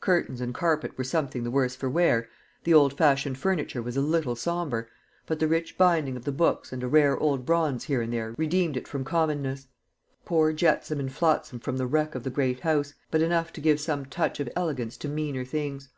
[0.00, 2.28] Curtains and carpet were something the worse for wear,
[2.62, 4.86] the old fashioned furniture was a little sombre;
[5.26, 8.32] but the rich binding of the books and a rare old bronze here and there
[8.38, 9.66] redeemed it from commonness
[10.24, 13.80] poor jetsam and flotsam from the wreck of the great house, but enough to give
[13.80, 15.88] some touch of elegance to meaner things.